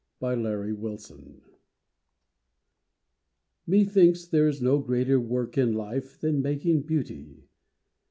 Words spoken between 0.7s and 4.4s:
MAKING Methinks